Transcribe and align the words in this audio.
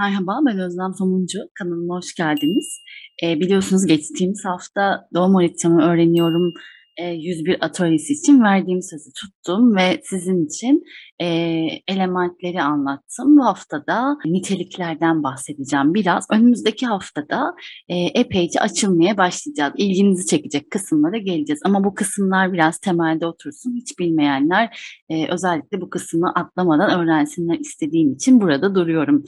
Merhaba, 0.00 0.40
ben 0.46 0.58
Özlem 0.58 0.94
Somuncu. 0.98 1.38
Kanalıma 1.58 1.96
hoş 1.96 2.14
geldiniz. 2.14 2.82
Eee, 3.22 3.40
biliyorsunuz 3.40 3.86
geçtiğimiz 3.86 4.44
hafta 4.44 5.08
doğum 5.14 5.34
haritamı 5.34 5.82
öğreniyorum, 5.82 6.54
eee, 6.98 7.06
101 7.20 7.64
atölyesi 7.64 8.12
için 8.12 8.42
verdiğim 8.42 8.82
sözü 8.82 9.10
tuttum 9.20 9.76
ve 9.76 10.00
sizin 10.04 10.46
için, 10.46 10.82
eee, 11.20 11.82
elementleri 11.88 12.62
anlattım. 12.62 13.36
Bu 13.36 13.44
hafta 13.44 13.86
da 13.86 14.16
niteliklerden 14.26 15.22
bahsedeceğim 15.22 15.94
biraz. 15.94 16.26
Önümüzdeki 16.32 16.86
haftada, 16.86 17.54
eee, 17.88 18.10
epeyce 18.14 18.60
açılmaya 18.60 19.16
başlayacağız. 19.18 19.72
İlginizi 19.76 20.26
çekecek 20.26 20.70
kısımlara 20.70 21.18
geleceğiz 21.18 21.60
ama 21.64 21.84
bu 21.84 21.94
kısımlar 21.94 22.52
biraz 22.52 22.78
temelde 22.78 23.26
otursun. 23.26 23.74
Hiç 23.76 23.98
bilmeyenler, 23.98 24.78
eee, 25.10 25.28
özellikle 25.32 25.80
bu 25.80 25.90
kısmı 25.90 26.32
atlamadan 26.34 27.00
öğrensinler 27.00 27.58
istediğim 27.58 28.12
için 28.12 28.40
burada 28.40 28.74
duruyorum. 28.74 29.24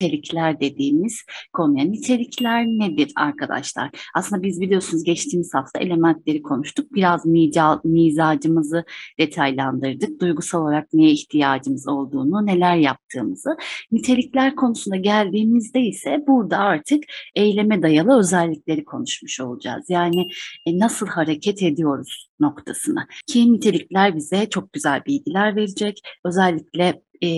Nitelikler 0.00 0.60
dediğimiz 0.60 1.22
konuya. 1.52 1.84
Nitelikler 1.84 2.66
nedir 2.66 3.12
arkadaşlar? 3.16 3.90
Aslında 4.14 4.42
biz 4.42 4.60
biliyorsunuz 4.60 5.04
geçtiğimiz 5.04 5.54
hafta 5.54 5.78
elementleri 5.78 6.42
konuştuk. 6.42 6.94
Biraz 6.94 7.26
mica, 7.26 7.80
mizacımızı 7.84 8.84
detaylandırdık. 9.18 10.20
Duygusal 10.20 10.62
olarak 10.62 10.92
neye 10.92 11.10
ihtiyacımız 11.10 11.88
olduğunu, 11.88 12.46
neler 12.46 12.76
yaptığımızı. 12.76 13.56
Nitelikler 13.92 14.56
konusuna 14.56 14.96
geldiğimizde 14.96 15.80
ise 15.80 16.24
burada 16.28 16.58
artık 16.58 17.04
eyleme 17.34 17.82
dayalı 17.82 18.18
özellikleri 18.18 18.84
konuşmuş 18.84 19.40
olacağız. 19.40 19.86
Yani 19.88 20.26
e, 20.66 20.78
nasıl 20.78 21.06
hareket 21.06 21.62
ediyoruz 21.62 22.30
noktasına. 22.40 23.06
Ki 23.26 23.52
nitelikler 23.52 24.16
bize 24.16 24.48
çok 24.50 24.72
güzel 24.72 25.02
bilgiler 25.06 25.56
verecek. 25.56 26.00
Özellikle 26.24 27.02
e, 27.22 27.30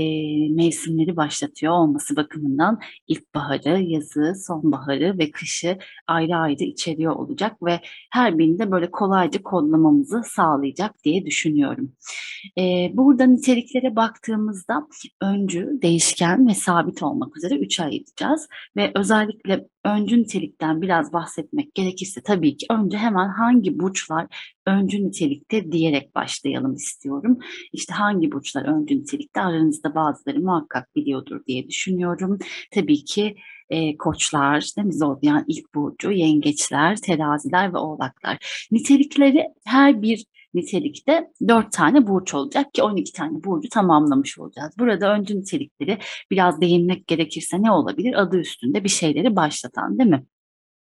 mevsimleri 0.49 1.17
başlatıyor 1.17 1.73
olması 1.73 2.17
bakımından 2.17 2.81
ilkbaharı, 3.09 3.83
yazı, 3.83 4.35
sonbaharı 4.47 5.19
ve 5.19 5.31
kışı 5.31 5.79
ayrı 6.07 6.37
ayrı 6.37 6.65
içeriyor 6.65 7.13
olacak 7.13 7.63
ve 7.63 7.81
her 8.13 8.39
birinde 8.39 8.71
böyle 8.71 8.91
kolayca 8.91 9.43
kodlamamızı 9.43 10.23
sağlayacak 10.25 11.05
diye 11.05 11.27
düşünüyorum. 11.27 11.93
E, 12.59 12.91
burada 12.95 13.27
niteliklere 13.27 13.97
baktığımızda 13.97 14.87
öncü, 15.23 15.79
değişken 15.83 16.49
ve 16.49 16.55
sabit 16.55 17.03
olmak 17.03 17.37
üzere 17.37 17.55
üç 17.55 17.81
ayıracağız 17.81 18.49
ve 18.77 18.93
özellikle 18.95 19.69
öncü 19.85 20.23
nitelikten 20.23 20.83
biraz 20.83 21.13
bahsetmek 21.13 21.75
gerekirse 21.75 22.21
tabii 22.21 22.57
ki 22.57 22.67
önce 22.71 22.99
hemen 22.99 23.29
hangi 23.29 23.79
burçlar 23.79 24.27
öncü 24.69 25.05
nitelikte 25.05 25.73
diyerek 25.73 26.15
başlayalım 26.15 26.75
istiyorum. 26.75 27.39
İşte 27.73 27.95
hangi 27.95 28.33
burçlar 28.33 28.65
öncü 28.65 28.99
nitelikte 28.99 29.41
aranızda 29.41 29.95
bazıları 29.95 30.41
muhakkak 30.41 30.97
biliyordur 30.97 31.41
diye 31.47 31.69
düşünüyorum. 31.69 32.39
Tabii 32.75 33.05
ki 33.05 33.37
e, 33.71 33.97
koçlar, 33.97 34.71
değil 34.77 34.87
mi? 34.87 34.95
Zodyan 34.95 35.45
ilk 35.49 35.75
burcu, 35.75 36.11
yengeçler, 36.13 36.97
teraziler 36.97 37.75
ve 37.75 37.79
oğlaklar. 37.79 38.67
Nitelikleri 38.71 39.47
her 39.65 40.03
bir 40.03 40.25
nitelikte 40.55 41.31
4 41.49 41.73
tane 41.73 42.07
burç 42.07 42.35
olacak 42.35 42.75
ki 42.75 42.83
12 42.83 43.13
tane 43.13 43.45
burcu 43.45 43.69
tamamlamış 43.69 44.39
olacağız. 44.39 44.73
Burada 44.79 45.15
öncü 45.15 45.41
nitelikleri 45.41 45.99
biraz 46.31 46.61
değinmek 46.61 47.07
gerekirse 47.07 47.63
ne 47.63 47.71
olabilir? 47.71 48.23
Adı 48.23 48.39
üstünde 48.39 48.85
bir 48.85 48.89
şeyleri 48.89 49.37
başlatan 49.37 49.99
değil 49.99 50.11
mi? 50.11 50.27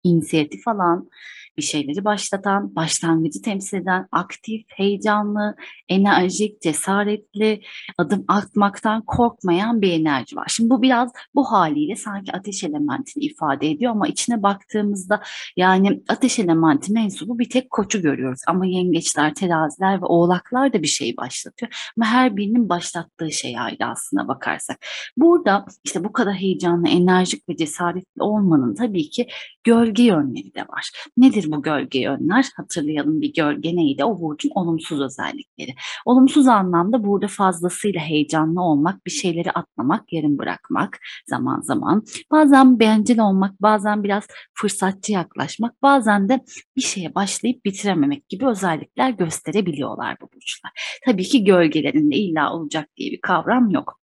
İnisiyatif 0.04 0.68
alan, 0.68 1.08
bir 1.56 1.62
şeyleri 1.62 2.04
başlatan, 2.04 2.74
başlangıcı 2.76 3.42
temsil 3.42 3.76
eden, 3.76 4.06
aktif, 4.12 4.62
heyecanlı, 4.68 5.56
enerjik, 5.88 6.62
cesaretli, 6.62 7.62
adım 7.98 8.24
atmaktan 8.28 9.02
korkmayan 9.06 9.82
bir 9.82 9.92
enerji 9.92 10.36
var. 10.36 10.46
Şimdi 10.48 10.70
bu 10.70 10.82
biraz 10.82 11.12
bu 11.34 11.52
haliyle 11.52 11.96
sanki 11.96 12.32
ateş 12.32 12.64
elementini 12.64 13.24
ifade 13.24 13.70
ediyor 13.70 13.92
ama 13.92 14.08
içine 14.08 14.42
baktığımızda 14.42 15.22
yani 15.56 16.02
ateş 16.08 16.38
elementi 16.38 16.92
mensubu 16.92 17.38
bir 17.38 17.50
tek 17.50 17.70
koçu 17.70 18.02
görüyoruz. 18.02 18.40
Ama 18.46 18.66
yengeçler, 18.66 19.34
teraziler 19.34 20.02
ve 20.02 20.06
oğlaklar 20.06 20.72
da 20.72 20.82
bir 20.82 20.88
şey 20.88 21.16
başlatıyor. 21.16 21.92
Ama 21.96 22.06
her 22.06 22.36
birinin 22.36 22.68
başlattığı 22.68 23.32
şey 23.32 23.58
ayrı 23.58 23.86
aslına 23.86 24.28
bakarsak. 24.28 24.78
Burada 25.16 25.66
işte 25.84 26.04
bu 26.04 26.12
kadar 26.12 26.34
heyecanlı, 26.34 26.88
enerjik 26.88 27.48
ve 27.48 27.56
cesaretli 27.56 28.22
olmanın 28.22 28.74
tabii 28.74 29.10
ki 29.10 29.26
gölge 29.64 30.02
yönleri 30.02 30.54
de 30.54 30.60
var. 30.60 30.90
Nedir 31.16 31.44
bu 31.52 31.62
gölge 31.62 32.00
yönler? 32.00 32.46
Hatırlayalım 32.56 33.20
bir 33.20 33.32
gölge 33.32 33.76
neydi? 33.76 34.04
O 34.04 34.20
burcun 34.20 34.50
olumsuz 34.54 35.00
özellikleri. 35.00 35.74
Olumsuz 36.06 36.46
anlamda 36.46 37.04
burada 37.04 37.26
fazlasıyla 37.28 38.00
heyecanlı 38.00 38.62
olmak, 38.62 39.06
bir 39.06 39.10
şeyleri 39.10 39.50
atlamak, 39.50 40.12
yarım 40.12 40.38
bırakmak 40.38 40.98
zaman 41.26 41.60
zaman. 41.60 42.04
Bazen 42.30 42.80
bencil 42.80 43.18
olmak, 43.18 43.62
bazen 43.62 44.04
biraz 44.04 44.26
fırsatçı 44.54 45.12
yaklaşmak, 45.12 45.82
bazen 45.82 46.28
de 46.28 46.40
bir 46.76 46.82
şeye 46.82 47.14
başlayıp 47.14 47.64
bitirememek 47.64 48.28
gibi 48.28 48.48
özellikler 48.48 49.10
gösterebiliyorlar 49.10 50.16
bu 50.20 50.28
burçlar. 50.34 50.72
Tabii 51.06 51.24
ki 51.24 51.44
gölgelerinde 51.44 52.16
illa 52.16 52.52
olacak 52.52 52.88
diye 52.96 53.10
bir 53.10 53.20
kavram 53.20 53.70
yok. 53.70 53.99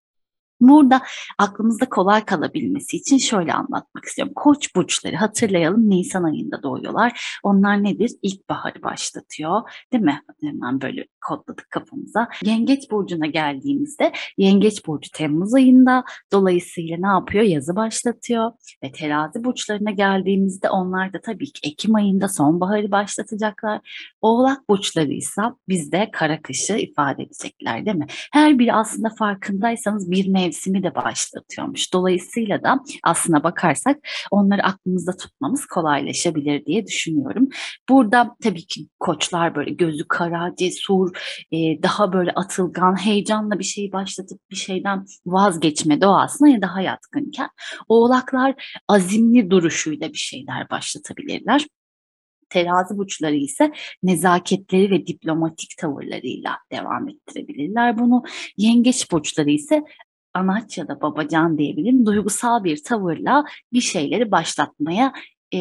Burada 0.60 1.02
aklımızda 1.38 1.88
kolay 1.88 2.24
kalabilmesi 2.24 2.96
için 2.96 3.18
şöyle 3.18 3.52
anlatmak 3.52 4.04
istiyorum. 4.04 4.32
Koç 4.36 4.74
burçları 4.76 5.16
hatırlayalım 5.16 5.90
Nisan 5.90 6.24
ayında 6.24 6.62
doğuyorlar. 6.62 7.38
Onlar 7.42 7.84
nedir? 7.84 8.10
İlkbaharı 8.22 8.82
başlatıyor. 8.82 9.62
Değil 9.92 10.04
mi? 10.04 10.22
Hemen 10.40 10.80
böyle 10.80 11.06
kodladık 11.28 11.70
kafamıza. 11.70 12.28
Yengeç 12.44 12.90
burcuna 12.90 13.26
geldiğimizde 13.26 14.12
Yengeç 14.38 14.86
burcu 14.86 15.10
Temmuz 15.10 15.54
ayında 15.54 16.04
dolayısıyla 16.32 16.96
ne 17.00 17.06
yapıyor? 17.06 17.44
Yazı 17.44 17.76
başlatıyor. 17.76 18.52
Ve 18.84 18.92
terazi 18.92 19.44
burçlarına 19.44 19.90
geldiğimizde 19.90 20.70
onlar 20.70 21.12
da 21.12 21.20
tabii 21.20 21.52
ki 21.52 21.68
Ekim 21.68 21.94
ayında 21.94 22.28
sonbaharı 22.28 22.90
başlatacaklar. 22.90 23.80
Oğlak 24.20 24.68
burçları 24.68 25.12
ise 25.12 25.42
bizde 25.68 26.08
kara 26.12 26.42
kışı 26.42 26.76
ifade 26.76 27.22
edecekler 27.22 27.86
değil 27.86 27.96
mi? 27.96 28.06
Her 28.32 28.58
biri 28.58 28.72
aslında 28.72 29.08
farkındaysanız 29.18 30.10
bir 30.10 30.28
mevsim 30.28 30.68
mevsimi 30.68 30.82
de 30.82 30.94
başlatıyormuş. 30.94 31.92
Dolayısıyla 31.92 32.62
da 32.62 32.80
aslına 33.04 33.44
bakarsak 33.44 33.96
onları 34.30 34.62
aklımızda 34.62 35.16
tutmamız 35.16 35.66
kolaylaşabilir 35.66 36.64
diye 36.64 36.86
düşünüyorum. 36.86 37.48
Burada 37.88 38.36
tabii 38.42 38.66
ki 38.66 38.86
koçlar 39.00 39.54
böyle 39.54 39.70
gözü 39.70 40.08
kara, 40.08 40.54
cesur, 40.58 41.10
e, 41.52 41.82
daha 41.82 42.12
böyle 42.12 42.30
atılgan, 42.30 43.04
heyecanla 43.04 43.58
bir 43.58 43.64
şey 43.64 43.92
başlatıp 43.92 44.40
bir 44.50 44.56
şeyden 44.56 45.04
vazgeçme 45.26 46.00
doğasına 46.00 46.48
ya 46.48 46.62
daha 46.62 46.80
yatkınken 46.80 47.48
oğlaklar 47.88 48.80
azimli 48.88 49.50
duruşuyla 49.50 50.12
bir 50.12 50.18
şeyler 50.18 50.70
başlatabilirler. 50.70 51.66
Terazi 52.48 52.98
burçları 52.98 53.34
ise 53.34 53.72
nezaketleri 54.02 54.90
ve 54.90 55.06
diplomatik 55.06 55.76
tavırlarıyla 55.78 56.58
devam 56.72 57.08
ettirebilirler 57.08 57.98
bunu. 57.98 58.24
Yengeç 58.56 59.12
burçları 59.12 59.50
ise 59.50 59.84
anaç 60.34 60.78
ya 60.78 60.88
da 60.88 61.00
babacan 61.00 61.58
diyebilirim 61.58 62.06
duygusal 62.06 62.64
bir 62.64 62.82
tavırla 62.82 63.44
bir 63.72 63.80
şeyleri 63.80 64.30
başlatmaya 64.30 65.12
e, 65.52 65.58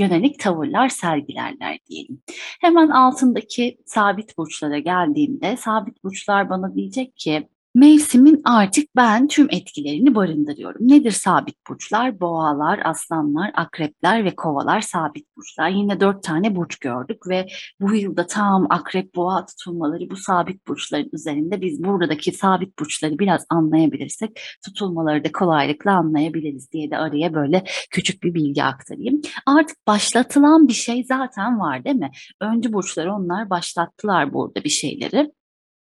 yönelik 0.00 0.38
tavırlar 0.38 0.88
sergilerler 0.88 1.78
diyelim. 1.90 2.22
Hemen 2.60 2.88
altındaki 2.88 3.78
sabit 3.86 4.38
burçlara 4.38 4.78
geldiğimde 4.78 5.56
sabit 5.56 6.04
burçlar 6.04 6.50
bana 6.50 6.74
diyecek 6.74 7.16
ki 7.16 7.48
Mevsimin 7.74 8.42
artık 8.44 8.96
ben 8.96 9.28
tüm 9.28 9.50
etkilerini 9.50 10.14
barındırıyorum. 10.14 10.88
Nedir 10.88 11.10
sabit 11.10 11.56
burçlar? 11.68 12.20
Boğalar, 12.20 12.80
aslanlar, 12.84 13.50
akrepler 13.54 14.24
ve 14.24 14.36
kovalar 14.36 14.80
sabit 14.80 15.36
burçlar. 15.36 15.68
Yine 15.68 16.00
dört 16.00 16.22
tane 16.22 16.56
burç 16.56 16.78
gördük 16.78 17.28
ve 17.28 17.46
bu 17.80 17.94
yılda 17.94 18.26
tam 18.26 18.66
akrep 18.70 19.14
boğa 19.14 19.46
tutulmaları 19.46 20.10
bu 20.10 20.16
sabit 20.16 20.66
burçların 20.68 21.08
üzerinde 21.12 21.60
biz 21.60 21.84
buradaki 21.84 22.32
sabit 22.32 22.78
burçları 22.78 23.18
biraz 23.18 23.46
anlayabilirsek 23.50 24.40
tutulmaları 24.64 25.24
da 25.24 25.32
kolaylıkla 25.32 25.92
anlayabiliriz 25.92 26.72
diye 26.72 26.90
de 26.90 26.96
araya 26.96 27.34
böyle 27.34 27.64
küçük 27.90 28.22
bir 28.22 28.34
bilgi 28.34 28.64
aktarayım. 28.64 29.20
Artık 29.46 29.86
başlatılan 29.86 30.68
bir 30.68 30.72
şey 30.72 31.04
zaten 31.04 31.60
var 31.60 31.84
değil 31.84 31.96
mi? 31.96 32.10
Öncü 32.40 32.72
burçlar 32.72 33.06
onlar 33.06 33.50
başlattılar 33.50 34.32
burada 34.32 34.64
bir 34.64 34.68
şeyleri 34.68 35.32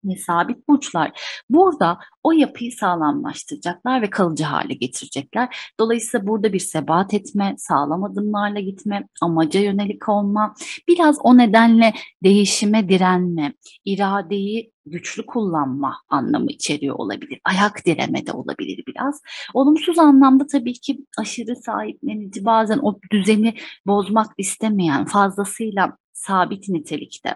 ve 0.05 0.15
sabit 0.17 0.67
burçlar 0.67 1.11
burada 1.49 1.99
o 2.23 2.31
yapıyı 2.31 2.71
sağlamlaştıracaklar 2.71 4.01
ve 4.01 4.09
kalıcı 4.09 4.43
hale 4.43 4.73
getirecekler. 4.73 5.71
Dolayısıyla 5.79 6.27
burada 6.27 6.53
bir 6.53 6.59
sebat 6.59 7.13
etme, 7.13 7.55
sağlam 7.57 8.03
adımlarla 8.03 8.59
gitme, 8.59 9.07
amaca 9.21 9.59
yönelik 9.59 10.09
olma, 10.09 10.53
biraz 10.87 11.17
o 11.23 11.37
nedenle 11.37 11.93
değişime 12.23 12.89
direnme, 12.89 13.53
iradeyi 13.85 14.71
güçlü 14.85 15.25
kullanma 15.25 15.95
anlamı 16.09 16.51
içeriyor 16.51 16.95
olabilir. 16.95 17.39
Ayak 17.43 17.85
direme 17.85 18.25
de 18.25 18.31
olabilir 18.31 18.83
biraz. 18.87 19.21
Olumsuz 19.53 19.99
anlamda 19.99 20.47
tabii 20.47 20.73
ki 20.73 20.97
aşırı 21.17 21.55
sahiplenici, 21.55 22.45
bazen 22.45 22.77
o 22.77 22.99
düzeni 23.11 23.53
bozmak 23.87 24.31
istemeyen, 24.37 25.05
fazlasıyla 25.05 25.97
sabit 26.13 26.69
nitelikte 26.69 27.35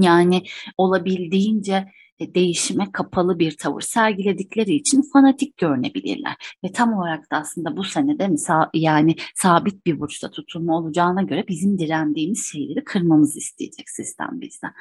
Yani 0.00 0.42
olabildiğince 0.76 1.86
e, 2.22 2.34
değişime 2.34 2.92
kapalı 2.92 3.38
bir 3.38 3.56
tavır 3.56 3.80
sergiledikleri 3.80 4.74
için 4.74 5.02
fanatik 5.12 5.56
görünebilirler. 5.56 6.34
Ve 6.64 6.72
tam 6.72 6.92
olarak 6.94 7.30
da 7.32 7.36
aslında 7.36 7.76
bu 7.76 7.84
senede 7.84 8.28
misal 8.28 8.64
yani 8.74 9.14
sabit 9.34 9.86
bir 9.86 10.00
burçta 10.00 10.30
tutulma 10.30 10.78
olacağına 10.78 11.22
göre 11.22 11.44
bizim 11.48 11.78
direndiğimiz 11.78 12.46
şeyleri 12.52 12.84
kırmamızı 12.84 13.38
isteyecek 13.38 13.90
sistem 13.90 14.30
bizden. 14.40 14.72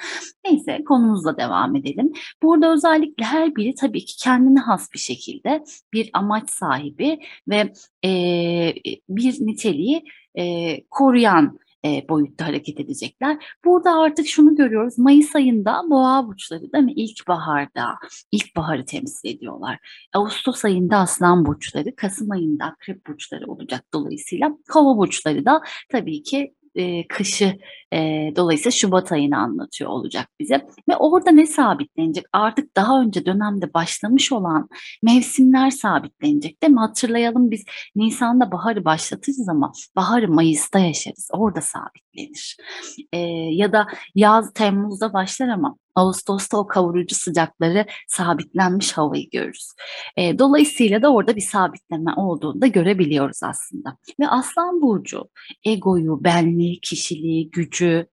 Neyse 0.45 0.83
konumuzla 0.87 1.37
devam 1.37 1.75
edelim. 1.75 2.11
Burada 2.43 2.73
özellikle 2.73 3.25
her 3.25 3.55
biri 3.55 3.75
tabii 3.75 4.05
ki 4.05 4.17
kendine 4.17 4.59
has 4.59 4.93
bir 4.93 4.99
şekilde 4.99 5.63
bir 5.93 6.09
amaç 6.13 6.49
sahibi 6.49 7.19
ve 7.49 7.73
e, 8.05 8.11
bir 9.09 9.33
niteliği 9.45 10.03
e, 10.35 10.83
koruyan 10.89 11.59
e, 11.86 12.10
boyutta 12.10 12.48
hareket 12.48 12.80
edecekler. 12.80 13.45
Burada 13.66 14.00
artık 14.00 14.28
şunu 14.28 14.56
görüyoruz. 14.56 14.98
Mayıs 14.98 15.36
ayında 15.36 15.83
boğa 15.89 16.28
burçları 16.28 16.74
değil 16.74 16.83
mi? 16.83 16.94
İlkbaharda, 16.94 17.86
ilkbaharı 18.31 18.86
temsil 18.86 19.30
ediyorlar. 19.30 19.80
Ağustos 20.13 20.66
ayında 20.66 20.98
aslan 20.98 21.45
burçları, 21.45 21.95
Kasım 21.95 22.31
ayında 22.31 22.66
akrep 22.66 23.07
burçları 23.07 23.48
olacak 23.48 23.86
dolayısıyla. 23.94 24.57
Kova 24.72 24.98
burçları 24.98 25.45
da 25.45 25.62
tabii 25.89 26.24
ki 26.24 26.54
e, 26.75 27.07
kışı 27.07 27.57
e, 27.94 27.97
dolayısıyla 28.35 28.71
Şubat 28.71 29.12
ayını 29.12 29.38
anlatıyor 29.38 29.89
olacak 29.89 30.27
bize. 30.39 30.68
Ve 30.89 30.97
orada 30.97 31.31
ne 31.31 31.47
sabitlenecek? 31.47 32.25
Artık 32.33 32.75
daha 32.75 33.01
önce 33.01 33.25
dönemde 33.25 33.73
başlamış 33.73 34.31
olan 34.31 34.69
mevsimler 35.03 35.69
sabitlenecek 35.69 36.63
değil 36.63 36.73
mi? 36.73 36.79
Hatırlayalım 36.79 37.51
biz 37.51 37.65
Nisan'da 37.95 38.51
baharı 38.51 38.85
başlatırız 38.85 39.50
ama 39.50 39.71
baharı 39.95 40.31
Mayıs'ta 40.31 40.79
yaşarız. 40.79 41.29
Orada 41.33 41.62
sabitlenir. 41.62 42.57
E, 43.13 43.18
ya 43.51 43.71
da 43.71 43.88
yaz 44.15 44.53
Temmuz'da 44.53 45.13
başlar 45.13 45.47
ama 45.47 45.77
Ağustos'ta 45.95 46.57
o 46.57 46.67
kavurucu 46.67 47.15
sıcakları 47.15 47.85
sabitlenmiş 48.07 48.91
havayı 48.91 49.29
görürüz. 49.29 49.67
E, 50.17 50.39
dolayısıyla 50.39 51.01
da 51.01 51.13
orada 51.13 51.35
bir 51.35 51.41
sabitleme 51.41 52.13
olduğunu 52.17 52.61
da 52.61 52.67
görebiliyoruz 52.67 53.43
aslında. 53.43 53.97
Ve 54.19 54.27
Aslan 54.27 54.81
Burcu 54.81 55.29
egoyu, 55.65 56.23
benliği, 56.23 56.79
kişiliği, 56.81 57.51
gücü, 57.51 58.07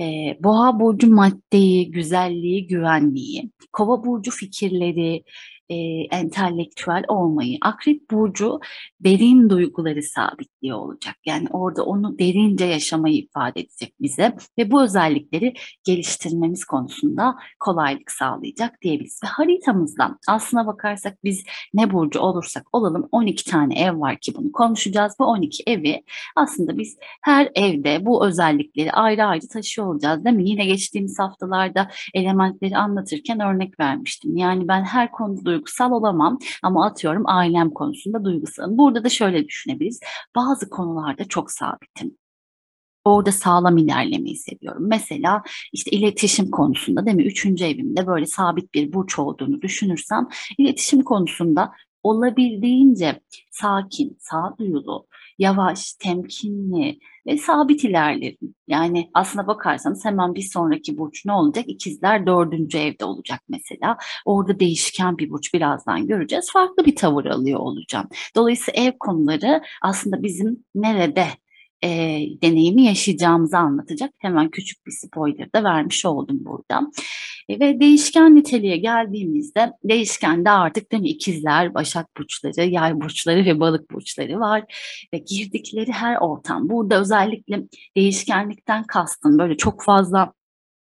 e, 0.00 0.36
Boğa 0.40 0.80
Burcu 0.80 1.14
maddeyi, 1.14 1.90
güzelliği, 1.90 2.66
güvenliği, 2.66 3.50
Kova 3.72 4.04
Burcu 4.04 4.30
fikirleri, 4.30 5.24
e, 5.68 5.76
entelektüel 6.10 7.04
olmayı. 7.08 7.58
Akrep 7.62 8.10
burcu 8.10 8.60
derin 9.00 9.50
duyguları 9.50 10.02
sabitliyor 10.02 10.78
olacak. 10.78 11.16
Yani 11.26 11.48
orada 11.50 11.84
onu 11.84 12.18
derince 12.18 12.64
yaşamayı 12.64 13.16
ifade 13.16 13.60
edecek 13.60 13.94
bize 14.00 14.36
ve 14.58 14.70
bu 14.70 14.82
özellikleri 14.82 15.54
geliştirmemiz 15.84 16.64
konusunda 16.64 17.36
kolaylık 17.60 18.10
sağlayacak 18.10 18.82
diyebiliriz. 18.82 19.20
Ve 19.24 19.28
haritamızdan 19.28 20.18
aslına 20.28 20.66
bakarsak 20.66 21.24
biz 21.24 21.44
ne 21.74 21.92
burcu 21.92 22.20
olursak 22.20 22.66
olalım 22.72 23.08
12 23.12 23.50
tane 23.50 23.80
ev 23.80 24.00
var 24.00 24.18
ki 24.20 24.34
bunu 24.36 24.52
konuşacağız. 24.52 25.14
Bu 25.20 25.24
12 25.24 25.62
evi 25.66 26.02
aslında 26.36 26.78
biz 26.78 26.98
her 27.22 27.50
evde 27.54 28.06
bu 28.06 28.26
özellikleri 28.26 28.92
ayrı 28.92 29.24
ayrı 29.24 29.48
taşıyor 29.48 29.86
olacağız 29.86 30.24
değil 30.24 30.36
mi? 30.36 30.48
Yine 30.48 30.66
geçtiğimiz 30.66 31.18
haftalarda 31.18 31.88
elementleri 32.14 32.76
anlatırken 32.76 33.40
örnek 33.40 33.80
vermiştim. 33.80 34.36
Yani 34.36 34.68
ben 34.68 34.84
her 34.84 35.10
konuda 35.10 35.57
duygusal 35.58 35.92
olamam 35.92 36.38
ama 36.62 36.86
atıyorum 36.86 37.22
ailem 37.26 37.70
konusunda 37.70 38.24
duygusalım. 38.24 38.78
Burada 38.78 39.04
da 39.04 39.08
şöyle 39.08 39.48
düşünebiliriz. 39.48 40.00
Bazı 40.36 40.70
konularda 40.70 41.24
çok 41.24 41.50
sabitim 41.50 42.16
orada 43.04 43.32
sağlam 43.32 43.78
ilerlemeyi 43.78 44.36
seviyorum. 44.36 44.88
Mesela 44.88 45.42
işte 45.72 45.90
iletişim 45.90 46.50
konusunda 46.50 47.06
değil 47.06 47.16
mi? 47.16 47.22
Üçüncü 47.26 47.64
evimde 47.64 48.06
böyle 48.06 48.26
sabit 48.26 48.74
bir 48.74 48.92
burç 48.92 49.18
olduğunu 49.18 49.62
düşünürsem 49.62 50.28
iletişim 50.58 51.02
konusunda 51.02 51.72
olabildiğince 52.02 53.20
sakin, 53.50 54.16
sağduyulu, 54.20 55.06
yavaş, 55.38 55.92
temkinli 55.92 56.98
ve 57.26 57.38
sabit 57.38 57.84
ilerlerim. 57.84 58.54
Yani 58.68 59.10
aslına 59.14 59.46
bakarsanız 59.46 60.04
hemen 60.04 60.34
bir 60.34 60.42
sonraki 60.42 60.98
burç 60.98 61.26
ne 61.26 61.32
olacak? 61.32 61.64
İkizler 61.68 62.26
dördüncü 62.26 62.78
evde 62.78 63.04
olacak 63.04 63.40
mesela. 63.48 63.96
Orada 64.24 64.60
değişken 64.60 65.18
bir 65.18 65.30
burç 65.30 65.54
birazdan 65.54 66.06
göreceğiz. 66.06 66.52
Farklı 66.52 66.84
bir 66.84 66.96
tavır 66.96 67.24
alıyor 67.24 67.60
olacağım. 67.60 68.08
Dolayısıyla 68.36 68.82
ev 68.82 68.92
konuları 69.00 69.62
aslında 69.82 70.22
bizim 70.22 70.64
nerede 70.74 71.26
e, 71.84 71.88
deneyimi 72.42 72.84
yaşayacağımızı 72.84 73.58
anlatacak. 73.58 74.10
Hemen 74.18 74.50
küçük 74.50 74.86
bir 74.86 74.92
spoiler 74.92 75.52
da 75.52 75.64
vermiş 75.64 76.04
oldum 76.04 76.38
burada. 76.40 76.90
E, 77.48 77.60
ve 77.60 77.80
değişken 77.80 78.34
niteliğe 78.34 78.76
geldiğimizde 78.76 79.72
değişkende 79.84 80.50
artık 80.50 80.92
değil 80.92 81.02
mi 81.02 81.08
ikizler, 81.08 81.74
başak 81.74 82.16
burçları, 82.16 82.70
yay 82.70 83.00
burçları 83.00 83.44
ve 83.44 83.60
balık 83.60 83.90
burçları 83.90 84.40
var. 84.40 84.64
Ve 85.14 85.18
girdikleri 85.18 85.92
her 85.92 86.16
ortam. 86.16 86.68
Burada 86.68 87.00
özellikle 87.00 87.62
değişkenlikten 87.96 88.84
kastın 88.84 89.38
böyle 89.38 89.56
çok 89.56 89.82
fazla 89.82 90.32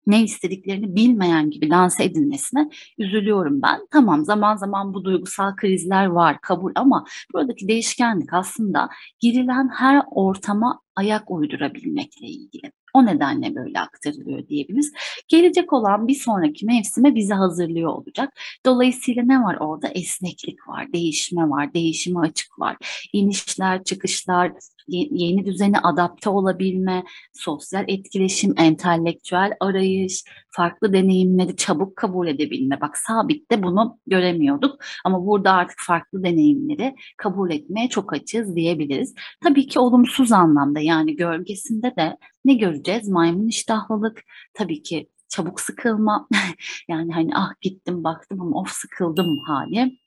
ne 0.09 0.23
istediklerini 0.23 0.97
bilmeyen 0.97 1.51
gibi 1.51 1.71
lanse 1.71 2.05
edilmesine 2.05 2.71
üzülüyorum 2.99 3.63
ben. 3.63 3.81
Tamam 3.91 4.25
zaman 4.25 4.57
zaman 4.57 4.95
bu 4.95 5.05
duygusal 5.05 5.57
krizler 5.57 6.07
var 6.07 6.41
kabul 6.41 6.73
ama 6.75 7.05
buradaki 7.35 7.69
değişkenlik 7.69 8.33
aslında 8.33 8.89
girilen 9.21 9.69
her 9.69 10.03
ortama 10.11 10.81
ayak 10.97 11.31
uydurabilmekle 11.31 12.27
ilgili. 12.27 12.73
O 12.95 13.07
nedenle 13.07 13.55
böyle 13.55 13.81
aktarılıyor 13.81 14.49
diyebiliriz. 14.49 14.93
Gelecek 15.29 15.73
olan 15.73 16.09
bir 16.09 16.15
sonraki 16.15 16.67
mevsime 16.67 17.15
bizi 17.15 17.35
hazırlıyor 17.35 17.93
olacak. 17.93 18.33
Dolayısıyla 18.67 19.23
ne 19.23 19.43
var 19.43 19.57
orada? 19.61 19.89
Esneklik 19.89 20.69
var, 20.69 20.93
değişme 20.93 21.43
var, 21.43 21.75
değişime 21.75 22.21
açık 22.21 22.59
var. 22.59 22.77
İnişler, 23.13 23.85
çıkışlar, 23.85 24.53
yeni 24.89 25.47
düzene 25.47 25.79
adapte 25.79 26.31
olabilme, 26.31 27.05
sosyal 27.33 27.85
etkileşim, 27.89 28.55
entelektüel 28.59 29.53
arayış, 29.61 30.25
farklı 30.51 30.93
deneyimleri 30.93 31.57
çabuk 31.57 31.97
kabul 31.97 32.27
edebilme. 32.27 32.81
Bak 32.81 32.99
sabitte 32.99 33.63
bunu 33.63 33.99
göremiyorduk 34.07 34.81
ama 35.05 35.27
burada 35.27 35.53
artık 35.53 35.79
farklı 35.87 36.25
deneyimleri 36.25 36.95
kabul 37.17 37.51
etmeye 37.51 37.89
çok 37.89 38.13
açığız 38.13 38.57
diyebiliriz. 38.57 39.15
Tabii 39.45 39.67
ki 39.67 39.79
olumsuz 39.79 40.33
anlamda 40.33 40.81
yani 40.81 41.17
gölgesinde 41.17 41.97
de 41.97 42.17
ne 42.45 42.55
göreceğiz? 42.55 43.09
Maymun 43.09 43.47
iştahlılık, 43.47 44.23
tabii 44.55 44.83
ki 44.83 45.09
çabuk 45.29 45.61
sıkılma. 45.61 46.29
yani 46.89 47.13
hani 47.13 47.31
ah 47.35 47.53
gittim 47.61 48.05
baktım 48.05 48.41
ama 48.41 48.61
of 48.61 48.69
sıkıldım 48.71 49.39
hali 49.39 49.99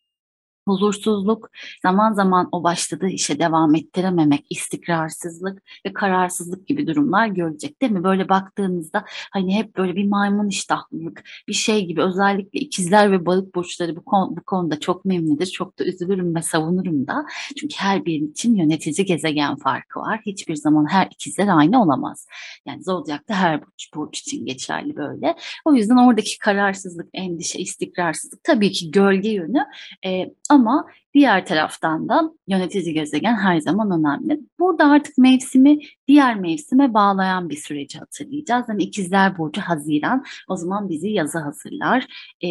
huzursuzluk, 0.67 1.49
zaman 1.81 2.13
zaman 2.13 2.49
o 2.51 2.63
başladığı 2.63 3.07
işe 3.07 3.39
devam 3.39 3.75
ettirememek, 3.75 4.45
istikrarsızlık 4.49 5.63
ve 5.85 5.93
kararsızlık 5.93 6.67
gibi 6.67 6.87
durumlar 6.87 7.27
görecek 7.27 7.81
değil 7.81 7.91
mi? 7.91 8.03
Böyle 8.03 8.29
baktığınızda 8.29 9.05
hani 9.31 9.55
hep 9.55 9.77
böyle 9.77 9.95
bir 9.95 10.07
maymun 10.07 10.47
iştahlılık, 10.47 11.23
bir 11.47 11.53
şey 11.53 11.85
gibi 11.85 12.01
özellikle 12.01 12.59
ikizler 12.59 13.11
ve 13.11 13.25
balık 13.25 13.55
burçları 13.55 13.95
bu, 13.95 14.05
konu, 14.05 14.37
bu 14.37 14.43
konuda 14.43 14.79
çok 14.79 15.05
memnundur. 15.05 15.45
Çok 15.45 15.79
da 15.79 15.85
üzülürüm 15.85 16.35
ve 16.35 16.41
savunurum 16.41 17.07
da. 17.07 17.25
Çünkü 17.57 17.75
her 17.77 18.05
bir 18.05 18.21
için 18.21 18.55
yönetici 18.55 19.05
gezegen 19.05 19.55
farkı 19.55 19.99
var. 19.99 20.21
Hiçbir 20.25 20.55
zaman 20.55 20.85
her 20.89 21.07
ikizler 21.11 21.47
aynı 21.47 21.81
olamaz. 21.81 22.27
Yani 22.65 22.83
zodyakta 22.83 23.35
her 23.35 23.61
burç, 23.61 23.93
burç 23.95 24.19
için 24.19 24.45
geçerli 24.45 24.95
böyle. 24.95 25.35
O 25.65 25.73
yüzden 25.73 25.97
oradaki 25.97 26.39
kararsızlık, 26.39 27.09
endişe, 27.13 27.59
istikrarsızlık 27.59 28.43
tabii 28.43 28.71
ki 28.71 28.91
gölge 28.91 29.29
yönü 29.29 29.65
e, 30.05 30.25
ama 30.51 30.87
diğer 31.13 31.45
taraftan 31.45 32.09
da 32.09 32.31
yönetici 32.47 32.93
gezegen 32.93 33.35
her 33.35 33.59
zaman 33.59 33.91
önemli. 33.91 34.39
Burada 34.59 34.85
artık 34.85 35.17
mevsimi 35.17 35.79
diğer 36.07 36.35
mevsime 36.35 36.93
bağlayan 36.93 37.49
bir 37.49 37.55
süreci 37.55 37.99
hatırlayacağız. 37.99 38.65
Yani 38.69 38.83
ikizler 38.83 39.37
Burcu 39.37 39.61
Haziran 39.61 40.23
o 40.49 40.55
zaman 40.55 40.89
bizi 40.89 41.09
yaza 41.09 41.45
hazırlar. 41.45 42.07
Ee, 42.43 42.47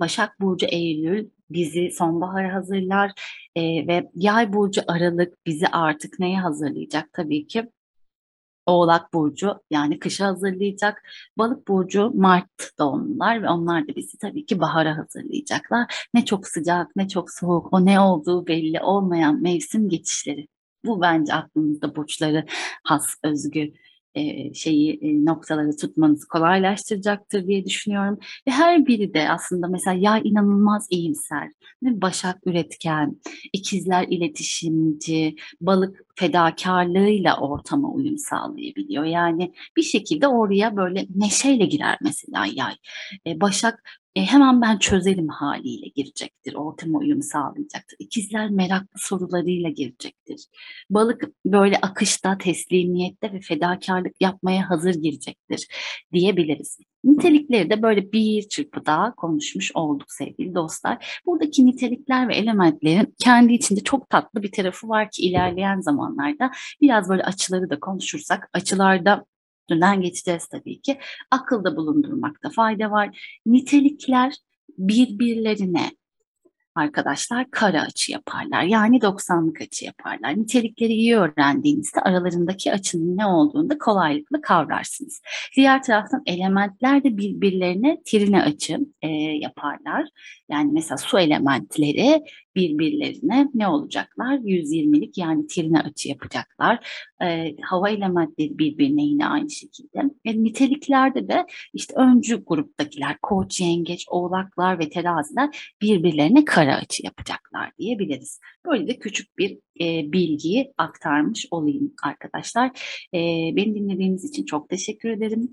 Başak 0.00 0.40
Burcu 0.40 0.66
Eylül 0.66 1.28
bizi 1.50 1.90
sonbahara 1.90 2.54
hazırlar. 2.54 3.12
Ee, 3.56 3.62
ve 3.62 4.10
Yay 4.14 4.52
Burcu 4.52 4.82
Aralık 4.86 5.46
bizi 5.46 5.66
artık 5.68 6.18
neye 6.18 6.40
hazırlayacak? 6.40 7.12
Tabii 7.12 7.46
ki 7.46 7.70
Oğlak 8.66 9.14
Burcu 9.14 9.60
yani 9.70 9.98
kışa 9.98 10.26
hazırlayacak. 10.26 11.02
Balık 11.38 11.68
Burcu 11.68 12.10
Mart 12.14 12.78
doğumlular 12.78 13.42
ve 13.42 13.48
onlar 13.48 13.88
da 13.88 13.96
bizi 13.96 14.18
tabii 14.18 14.46
ki 14.46 14.60
bahara 14.60 14.98
hazırlayacaklar. 14.98 16.08
Ne 16.14 16.24
çok 16.24 16.48
sıcak 16.48 16.96
ne 16.96 17.08
çok 17.08 17.30
soğuk 17.30 17.72
o 17.72 17.84
ne 17.86 18.00
olduğu 18.00 18.46
belli 18.46 18.80
olmayan 18.80 19.42
mevsim 19.42 19.88
geçişleri. 19.88 20.48
Bu 20.84 21.00
bence 21.00 21.34
aklımızda 21.34 21.96
burçları 21.96 22.46
has 22.84 23.14
özgü 23.24 23.72
e, 24.14 24.54
şeyi 24.54 24.98
e, 25.02 25.24
noktaları 25.24 25.76
tutmanızı 25.76 26.28
kolaylaştıracaktır 26.28 27.46
diye 27.46 27.64
düşünüyorum. 27.64 28.18
Ve 28.48 28.50
her 28.50 28.86
biri 28.86 29.14
de 29.14 29.30
aslında 29.30 29.68
mesela 29.68 29.96
ya 30.00 30.18
inanılmaz 30.18 30.86
iyimser, 30.90 31.50
Başak 31.82 32.38
üretken, 32.46 33.16
ikizler 33.52 34.06
iletişimci, 34.08 35.36
balık 35.60 36.04
fedakarlığıyla 36.16 37.40
ortama 37.40 37.92
uyum 37.92 38.18
sağlayabiliyor. 38.18 39.04
Yani 39.04 39.52
bir 39.76 39.82
şekilde 39.82 40.28
oraya 40.28 40.76
böyle 40.76 41.06
neşeyle 41.14 41.66
girer 41.66 41.98
mesela 42.02 42.46
yay. 42.46 42.74
Başak 43.40 44.01
e, 44.16 44.22
hemen 44.22 44.62
ben 44.62 44.78
çözelim 44.78 45.28
haliyle 45.28 45.88
girecektir. 45.88 46.54
Ortama 46.54 46.98
uyum 46.98 47.22
sağlayacaktır. 47.22 47.96
İkizler 47.98 48.50
meraklı 48.50 48.96
sorularıyla 48.96 49.70
girecektir. 49.70 50.46
Balık 50.90 51.24
böyle 51.46 51.76
akışta, 51.76 52.38
teslimiyette 52.38 53.32
ve 53.32 53.40
fedakarlık 53.40 54.14
yapmaya 54.20 54.70
hazır 54.70 54.94
girecektir 54.94 55.68
diyebiliriz. 56.12 56.78
Nitelikleri 57.04 57.70
de 57.70 57.82
böyle 57.82 58.12
bir 58.12 58.48
çırpıda 58.48 59.14
konuşmuş 59.16 59.70
olduk 59.74 60.12
sevgili 60.12 60.54
dostlar. 60.54 61.22
Buradaki 61.26 61.66
nitelikler 61.66 62.28
ve 62.28 62.34
elementlerin 62.34 63.14
kendi 63.18 63.52
içinde 63.52 63.80
çok 63.80 64.10
tatlı 64.10 64.42
bir 64.42 64.52
tarafı 64.52 64.88
var 64.88 65.10
ki 65.10 65.22
ilerleyen 65.22 65.80
zamanlarda 65.80 66.50
biraz 66.80 67.08
böyle 67.08 67.22
açıları 67.22 67.70
da 67.70 67.80
konuşursak 67.80 68.50
açılarda 68.52 69.24
üstünden 69.72 70.00
geçeceğiz 70.00 70.46
tabii 70.46 70.80
ki. 70.80 70.98
Akılda 71.30 71.76
bulundurmakta 71.76 72.50
fayda 72.50 72.90
var. 72.90 73.38
Nitelikler 73.46 74.34
birbirlerine 74.78 75.90
arkadaşlar 76.74 77.50
kara 77.50 77.82
açı 77.82 78.12
yaparlar. 78.12 78.62
Yani 78.62 78.98
90'lık 78.98 79.60
açı 79.60 79.84
yaparlar. 79.84 80.38
Nitelikleri 80.38 80.92
iyi 80.92 81.16
öğrendiğinizde 81.16 82.00
aralarındaki 82.00 82.72
açının 82.72 83.16
ne 83.16 83.26
olduğunu 83.26 83.70
da 83.70 83.78
kolaylıkla 83.78 84.40
kavrarsınız. 84.40 85.20
Diğer 85.56 85.82
taraftan 85.82 86.22
elementler 86.26 87.04
de 87.04 87.16
birbirlerine 87.16 87.98
trine 88.06 88.42
açı 88.42 88.78
e, 89.02 89.08
yaparlar. 89.40 90.08
Yani 90.50 90.70
mesela 90.72 90.96
su 90.96 91.18
elementleri 91.18 92.22
birbirlerine 92.56 93.48
ne 93.54 93.68
olacaklar? 93.68 94.38
120'lik 94.38 95.18
yani 95.18 95.46
trine 95.46 95.80
açı 95.80 96.08
yapacaklar. 96.08 96.86
E, 97.24 97.56
hava 97.62 97.90
elementleri 97.90 98.58
birbirine 98.58 99.02
yine 99.02 99.26
aynı 99.26 99.50
şekilde. 99.50 100.00
E, 100.24 100.42
niteliklerde 100.44 101.28
de 101.28 101.46
işte 101.74 101.94
öncü 101.96 102.44
gruptakiler, 102.44 103.18
koç, 103.22 103.60
yengeç, 103.60 104.04
oğlaklar 104.08 104.78
ve 104.78 104.88
teraziler 104.90 105.74
birbirlerine 105.82 106.44
kara 106.44 106.76
açı 106.76 107.06
yapacaklar 107.06 107.70
diyebiliriz. 107.78 108.40
Böyle 108.66 108.88
de 108.88 108.98
küçük 108.98 109.38
bir 109.38 109.58
e, 109.80 110.12
bilgiyi 110.12 110.72
aktarmış 110.78 111.46
olayım 111.50 111.94
arkadaşlar. 112.04 112.68
E, 113.14 113.18
beni 113.56 113.74
dinlediğiniz 113.74 114.24
için 114.24 114.44
çok 114.44 114.68
teşekkür 114.68 115.08
ederim. 115.08 115.50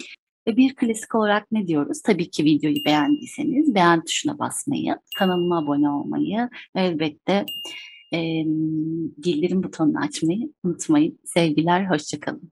Ve 0.47 0.57
bir 0.57 0.75
klasik 0.75 1.15
olarak 1.15 1.51
ne 1.51 1.67
diyoruz? 1.67 2.01
Tabii 2.01 2.29
ki 2.29 2.43
videoyu 2.43 2.85
beğendiyseniz 2.85 3.75
beğen 3.75 4.03
tuşuna 4.05 4.39
basmayı, 4.39 4.95
kanalıma 5.17 5.57
abone 5.59 5.89
olmayı 5.89 6.49
ve 6.75 6.81
elbette 6.81 7.45
e, 8.13 8.17
bildirim 9.25 9.63
butonunu 9.63 9.99
açmayı 9.99 10.53
unutmayın. 10.63 11.19
Sevgiler, 11.25 11.85
hoşçakalın. 11.89 12.51